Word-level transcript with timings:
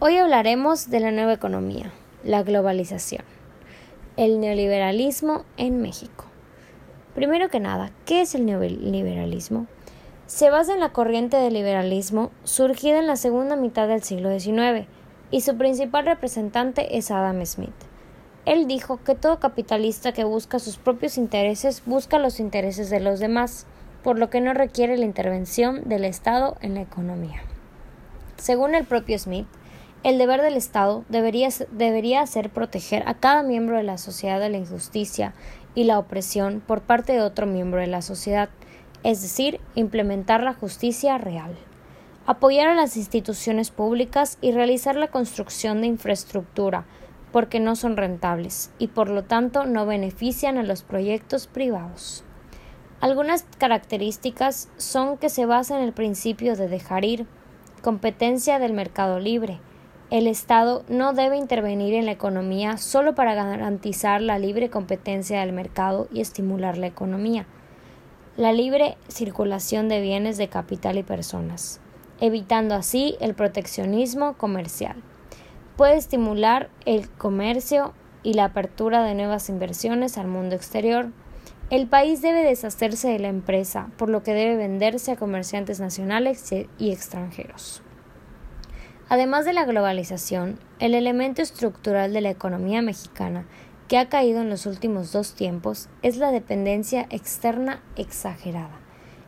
Hoy 0.00 0.16
hablaremos 0.16 0.90
de 0.90 0.98
la 0.98 1.12
nueva 1.12 1.34
economía, 1.34 1.92
la 2.24 2.42
globalización, 2.42 3.22
el 4.16 4.40
neoliberalismo 4.40 5.44
en 5.56 5.80
México. 5.80 6.24
Primero 7.14 7.48
que 7.48 7.60
nada, 7.60 7.92
¿qué 8.04 8.20
es 8.20 8.34
el 8.34 8.44
neoliberalismo? 8.44 9.68
Se 10.26 10.50
basa 10.50 10.74
en 10.74 10.80
la 10.80 10.88
corriente 10.88 11.36
del 11.36 11.54
liberalismo 11.54 12.32
surgida 12.42 12.98
en 12.98 13.06
la 13.06 13.14
segunda 13.14 13.54
mitad 13.54 13.86
del 13.86 14.02
siglo 14.02 14.36
XIX 14.36 14.88
y 15.30 15.42
su 15.42 15.56
principal 15.56 16.06
representante 16.06 16.98
es 16.98 17.12
Adam 17.12 17.46
Smith. 17.46 17.70
Él 18.46 18.66
dijo 18.66 18.98
que 19.04 19.14
todo 19.14 19.38
capitalista 19.38 20.10
que 20.10 20.24
busca 20.24 20.58
sus 20.58 20.76
propios 20.76 21.16
intereses 21.16 21.84
busca 21.86 22.18
los 22.18 22.40
intereses 22.40 22.90
de 22.90 22.98
los 22.98 23.20
demás, 23.20 23.64
por 24.02 24.18
lo 24.18 24.28
que 24.28 24.40
no 24.40 24.54
requiere 24.54 24.96
la 24.96 25.04
intervención 25.04 25.88
del 25.88 26.04
Estado 26.04 26.56
en 26.62 26.74
la 26.74 26.82
economía. 26.82 27.42
Según 28.36 28.74
el 28.74 28.84
propio 28.84 29.16
Smith, 29.20 29.46
el 30.04 30.18
deber 30.18 30.42
del 30.42 30.56
Estado 30.56 31.02
debería, 31.08 31.48
debería 31.72 32.26
ser 32.26 32.50
proteger 32.50 33.02
a 33.06 33.14
cada 33.14 33.42
miembro 33.42 33.78
de 33.78 33.84
la 33.84 33.96
sociedad 33.96 34.38
de 34.38 34.50
la 34.50 34.58
injusticia 34.58 35.32
y 35.74 35.84
la 35.84 35.98
opresión 35.98 36.62
por 36.64 36.82
parte 36.82 37.14
de 37.14 37.22
otro 37.22 37.46
miembro 37.46 37.80
de 37.80 37.86
la 37.86 38.02
sociedad, 38.02 38.50
es 39.02 39.22
decir, 39.22 39.60
implementar 39.74 40.42
la 40.42 40.52
justicia 40.52 41.16
real, 41.16 41.54
apoyar 42.26 42.68
a 42.68 42.74
las 42.74 42.98
instituciones 42.98 43.70
públicas 43.70 44.36
y 44.42 44.52
realizar 44.52 44.94
la 44.94 45.08
construcción 45.08 45.80
de 45.80 45.86
infraestructura, 45.86 46.84
porque 47.32 47.58
no 47.58 47.74
son 47.74 47.96
rentables 47.96 48.70
y 48.78 48.88
por 48.88 49.08
lo 49.08 49.24
tanto 49.24 49.64
no 49.64 49.86
benefician 49.86 50.58
a 50.58 50.62
los 50.62 50.82
proyectos 50.82 51.46
privados. 51.46 52.24
Algunas 53.00 53.46
características 53.56 54.68
son 54.76 55.16
que 55.16 55.30
se 55.30 55.46
basa 55.46 55.78
en 55.78 55.82
el 55.82 55.94
principio 55.94 56.56
de 56.56 56.68
dejar 56.68 57.06
ir, 57.06 57.26
competencia 57.82 58.58
del 58.58 58.74
mercado 58.74 59.18
libre, 59.18 59.60
el 60.10 60.26
Estado 60.26 60.84
no 60.88 61.12
debe 61.14 61.36
intervenir 61.36 61.94
en 61.94 62.04
la 62.04 62.12
economía 62.12 62.76
solo 62.76 63.14
para 63.14 63.34
garantizar 63.34 64.20
la 64.20 64.38
libre 64.38 64.68
competencia 64.68 65.40
del 65.40 65.52
mercado 65.52 66.08
y 66.12 66.20
estimular 66.20 66.76
la 66.76 66.86
economía. 66.86 67.46
La 68.36 68.52
libre 68.52 68.96
circulación 69.08 69.88
de 69.88 70.00
bienes 70.00 70.36
de 70.36 70.48
capital 70.48 70.98
y 70.98 71.02
personas, 71.02 71.80
evitando 72.20 72.74
así 72.74 73.16
el 73.20 73.34
proteccionismo 73.34 74.34
comercial. 74.34 74.96
Puede 75.76 75.96
estimular 75.96 76.68
el 76.84 77.08
comercio 77.08 77.94
y 78.24 78.34
la 78.34 78.46
apertura 78.46 79.04
de 79.04 79.14
nuevas 79.14 79.48
inversiones 79.48 80.18
al 80.18 80.26
mundo 80.26 80.54
exterior. 80.56 81.10
El 81.70 81.86
país 81.86 82.22
debe 82.22 82.42
deshacerse 82.42 83.08
de 83.08 83.20
la 83.20 83.28
empresa, 83.28 83.90
por 83.96 84.10
lo 84.10 84.22
que 84.22 84.34
debe 84.34 84.56
venderse 84.56 85.12
a 85.12 85.16
comerciantes 85.16 85.80
nacionales 85.80 86.52
y 86.78 86.90
extranjeros. 86.90 87.83
Además 89.08 89.44
de 89.44 89.52
la 89.52 89.64
globalización, 89.64 90.58
el 90.78 90.94
elemento 90.94 91.42
estructural 91.42 92.12
de 92.12 92.22
la 92.22 92.30
economía 92.30 92.80
mexicana 92.80 93.44
que 93.86 93.98
ha 93.98 94.08
caído 94.08 94.40
en 94.40 94.48
los 94.48 94.64
últimos 94.64 95.12
dos 95.12 95.34
tiempos 95.34 95.88
es 96.02 96.16
la 96.16 96.30
dependencia 96.30 97.06
externa 97.10 97.82
exagerada, 97.96 98.80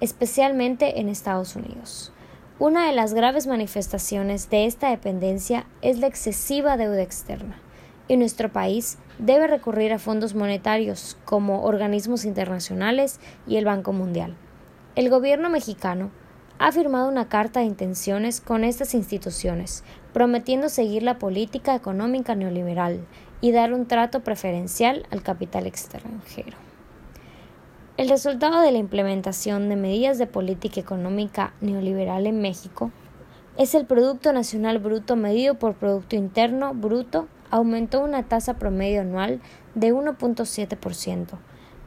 especialmente 0.00 1.00
en 1.00 1.10
Estados 1.10 1.54
Unidos. 1.54 2.12
Una 2.58 2.86
de 2.86 2.92
las 2.92 3.12
graves 3.12 3.46
manifestaciones 3.46 4.48
de 4.48 4.64
esta 4.64 4.88
dependencia 4.88 5.66
es 5.82 5.98
la 5.98 6.06
excesiva 6.06 6.78
deuda 6.78 7.02
externa, 7.02 7.60
y 8.08 8.16
nuestro 8.16 8.50
país 8.50 8.96
debe 9.18 9.46
recurrir 9.46 9.92
a 9.92 9.98
fondos 9.98 10.34
monetarios 10.34 11.18
como 11.26 11.64
organismos 11.64 12.24
internacionales 12.24 13.20
y 13.46 13.56
el 13.56 13.66
Banco 13.66 13.92
Mundial. 13.92 14.34
El 14.96 15.10
gobierno 15.10 15.50
mexicano 15.50 16.10
ha 16.58 16.72
firmado 16.72 17.08
una 17.08 17.28
carta 17.28 17.60
de 17.60 17.66
intenciones 17.66 18.40
con 18.40 18.64
estas 18.64 18.94
instituciones, 18.94 19.84
prometiendo 20.12 20.68
seguir 20.68 21.02
la 21.02 21.18
política 21.18 21.74
económica 21.74 22.34
neoliberal 22.34 23.06
y 23.40 23.52
dar 23.52 23.72
un 23.72 23.86
trato 23.86 24.20
preferencial 24.20 25.06
al 25.10 25.22
capital 25.22 25.66
extranjero. 25.66 26.56
El 27.96 28.08
resultado 28.08 28.60
de 28.60 28.72
la 28.72 28.78
implementación 28.78 29.68
de 29.68 29.76
medidas 29.76 30.18
de 30.18 30.26
política 30.26 30.80
económica 30.80 31.52
neoliberal 31.60 32.26
en 32.26 32.40
México 32.40 32.90
es 33.56 33.74
el 33.74 33.86
Producto 33.86 34.32
Nacional 34.32 34.78
Bruto 34.78 35.16
medido 35.16 35.54
por 35.58 35.74
Producto 35.74 36.14
Interno 36.14 36.74
Bruto 36.74 37.26
aumentó 37.50 38.00
una 38.00 38.22
tasa 38.24 38.54
promedio 38.54 39.00
anual 39.00 39.40
de 39.74 39.92
1.7%, 39.92 41.38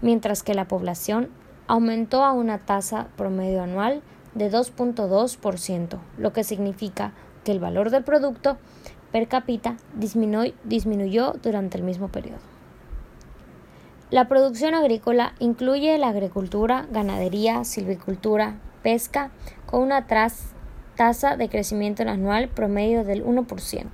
mientras 0.00 0.42
que 0.42 0.54
la 0.54 0.66
población 0.66 1.28
aumentó 1.68 2.24
a 2.24 2.32
una 2.32 2.58
tasa 2.58 3.08
promedio 3.16 3.62
anual 3.62 4.02
de 4.02 4.02
2.2%, 4.34 5.98
lo 6.18 6.32
que 6.32 6.44
significa 6.44 7.12
que 7.44 7.52
el 7.52 7.60
valor 7.60 7.90
del 7.90 8.04
producto 8.04 8.58
per 9.12 9.28
cápita 9.28 9.76
disminuyó 9.94 11.32
durante 11.42 11.78
el 11.78 11.84
mismo 11.84 12.08
periodo. 12.08 12.38
La 14.10 14.28
producción 14.28 14.74
agrícola 14.74 15.34
incluye 15.38 15.96
la 15.98 16.08
agricultura, 16.08 16.86
ganadería, 16.90 17.64
silvicultura, 17.64 18.56
pesca, 18.82 19.30
con 19.66 19.82
una 19.82 20.06
tasa 20.06 21.36
de 21.36 21.48
crecimiento 21.48 22.02
anual 22.02 22.48
promedio 22.48 23.04
del 23.04 23.24
1%. 23.24 23.86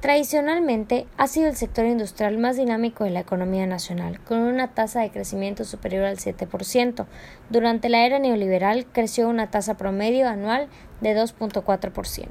Tradicionalmente 0.00 1.06
ha 1.18 1.26
sido 1.26 1.48
el 1.48 1.56
sector 1.56 1.84
industrial 1.84 2.38
más 2.38 2.56
dinámico 2.56 3.04
de 3.04 3.10
la 3.10 3.20
economía 3.20 3.66
nacional, 3.66 4.18
con 4.20 4.38
una 4.38 4.68
tasa 4.68 5.02
de 5.02 5.10
crecimiento 5.10 5.64
superior 5.64 6.04
al 6.04 6.16
7%. 6.16 7.04
Durante 7.50 7.90
la 7.90 8.06
era 8.06 8.18
neoliberal 8.18 8.86
creció 8.86 9.28
una 9.28 9.50
tasa 9.50 9.76
promedio 9.76 10.26
anual 10.26 10.68
de 11.02 11.14
2.4%. 11.14 12.28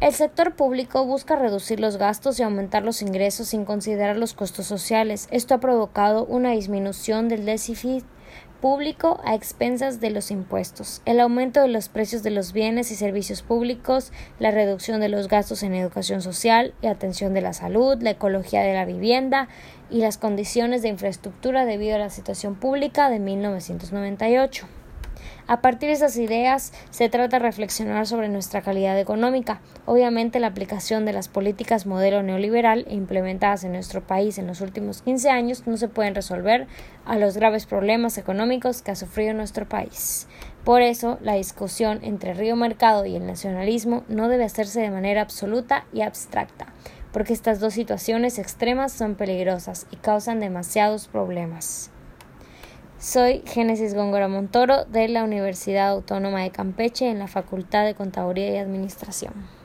El 0.00 0.12
sector 0.12 0.56
público 0.56 1.04
busca 1.04 1.36
reducir 1.36 1.78
los 1.78 1.96
gastos 1.96 2.40
y 2.40 2.42
aumentar 2.42 2.82
los 2.82 3.02
ingresos 3.02 3.48
sin 3.48 3.64
considerar 3.64 4.16
los 4.16 4.34
costos 4.34 4.66
sociales. 4.66 5.28
Esto 5.30 5.54
ha 5.54 5.60
provocado 5.60 6.24
una 6.24 6.50
disminución 6.50 7.28
del 7.28 7.44
déficit 7.44 8.04
público 8.60 9.20
a 9.24 9.34
expensas 9.34 10.00
de 10.00 10.10
los 10.10 10.30
impuestos, 10.30 11.02
el 11.04 11.20
aumento 11.20 11.62
de 11.62 11.68
los 11.68 11.88
precios 11.88 12.22
de 12.22 12.30
los 12.30 12.52
bienes 12.52 12.90
y 12.90 12.94
servicios 12.94 13.42
públicos, 13.42 14.12
la 14.38 14.50
reducción 14.50 15.00
de 15.00 15.08
los 15.08 15.28
gastos 15.28 15.62
en 15.62 15.74
educación 15.74 16.22
social 16.22 16.74
y 16.82 16.86
atención 16.86 17.34
de 17.34 17.40
la 17.40 17.52
salud, 17.52 17.98
la 18.00 18.10
ecología 18.10 18.62
de 18.62 18.74
la 18.74 18.84
vivienda 18.84 19.48
y 19.90 19.98
las 19.98 20.18
condiciones 20.18 20.82
de 20.82 20.88
infraestructura 20.88 21.64
debido 21.64 21.96
a 21.96 21.98
la 21.98 22.10
situación 22.10 22.54
pública 22.54 23.10
de 23.10 23.18
1998. 23.18 24.66
A 25.50 25.62
partir 25.62 25.88
de 25.88 25.94
esas 25.94 26.18
ideas 26.18 26.74
se 26.90 27.08
trata 27.08 27.38
de 27.38 27.42
reflexionar 27.42 28.06
sobre 28.06 28.28
nuestra 28.28 28.60
calidad 28.60 29.00
económica. 29.00 29.62
Obviamente 29.86 30.40
la 30.40 30.48
aplicación 30.48 31.06
de 31.06 31.14
las 31.14 31.28
políticas 31.28 31.86
modelo 31.86 32.22
neoliberal 32.22 32.84
implementadas 32.90 33.64
en 33.64 33.72
nuestro 33.72 34.06
país 34.06 34.36
en 34.36 34.46
los 34.46 34.60
últimos 34.60 35.00
15 35.00 35.30
años 35.30 35.66
no 35.66 35.78
se 35.78 35.88
pueden 35.88 36.14
resolver 36.14 36.66
a 37.06 37.16
los 37.16 37.38
graves 37.38 37.64
problemas 37.64 38.18
económicos 38.18 38.82
que 38.82 38.90
ha 38.90 38.94
sufrido 38.94 39.32
nuestro 39.32 39.66
país. 39.66 40.28
Por 40.64 40.82
eso, 40.82 41.16
la 41.22 41.32
discusión 41.32 42.00
entre 42.02 42.34
Río 42.34 42.54
Mercado 42.54 43.06
y 43.06 43.16
el 43.16 43.26
nacionalismo 43.26 44.04
no 44.08 44.28
debe 44.28 44.44
hacerse 44.44 44.82
de 44.82 44.90
manera 44.90 45.22
absoluta 45.22 45.86
y 45.94 46.02
abstracta, 46.02 46.74
porque 47.10 47.32
estas 47.32 47.58
dos 47.58 47.72
situaciones 47.72 48.38
extremas 48.38 48.92
son 48.92 49.14
peligrosas 49.14 49.86
y 49.90 49.96
causan 49.96 50.40
demasiados 50.40 51.08
problemas. 51.08 51.90
Soy 53.00 53.44
Génesis 53.46 53.94
Góngora 53.94 54.26
Montoro 54.26 54.84
de 54.84 55.06
la 55.06 55.22
Universidad 55.22 55.90
Autónoma 55.90 56.42
de 56.42 56.50
Campeche 56.50 57.08
en 57.08 57.20
la 57.20 57.28
Facultad 57.28 57.84
de 57.84 57.94
Contaduría 57.94 58.50
y 58.50 58.56
Administración. 58.56 59.57